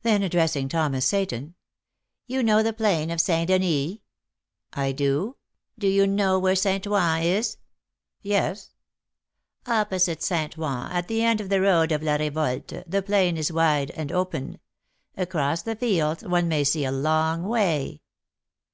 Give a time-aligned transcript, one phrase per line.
[0.00, 1.52] Then, addressing Thomas Seyton,
[2.26, 3.46] "You know the plain of St.
[3.46, 3.98] Denis?"
[4.72, 5.36] "I do."
[5.78, 6.86] "Do you know where St.
[6.86, 7.58] Ouen is?"
[8.22, 8.70] "Yes."
[9.66, 10.56] "Opposite St.
[10.56, 14.10] Ouen, at the end of the road of La Revolte, the plain is wide and
[14.10, 14.60] open.
[15.18, 18.00] Across the fields, one may see a long way.